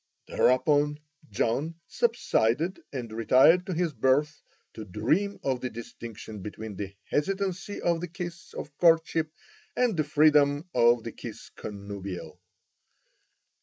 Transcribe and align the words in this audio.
Thereupon 0.25 0.99
John 1.29 1.75
subsided 1.87 2.81
and 2.91 3.13
retired 3.13 3.67
to 3.67 3.73
his 3.75 3.93
berth 3.93 4.41
to 4.73 4.83
dream 4.83 5.39
of 5.43 5.61
the 5.61 5.69
distinction 5.69 6.41
between 6.41 6.75
the 6.75 6.95
hesitancy 7.11 7.79
of 7.79 8.01
the 8.01 8.07
kiss 8.07 8.55
of 8.55 8.75
courtship 8.79 9.29
and 9.75 9.95
the 9.95 10.03
freedom 10.03 10.67
of 10.73 11.03
the 11.03 11.11
kiss 11.11 11.51
connubial. 11.55 12.41